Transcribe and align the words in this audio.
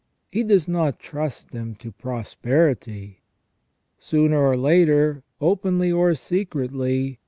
He 0.29 0.43
does 0.43 0.67
not 0.67 0.97
trust 0.99 1.51
them 1.51 1.75
to 1.75 1.91
prosperity. 1.91 3.21
Sooner 3.99 4.41
or 4.43 4.57
later, 4.57 5.21
openly 5.39 5.91
or 5.91 6.15
secretly. 6.15 7.19